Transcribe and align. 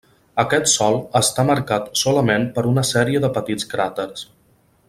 Aquest 0.43 0.69
sòl 0.71 0.97
està 1.19 1.45
marcat 1.51 1.91
solament 2.05 2.49
per 2.57 2.67
una 2.73 2.87
sèrie 2.95 3.25
de 3.27 3.33
petits 3.39 3.73
cràters. 3.75 4.27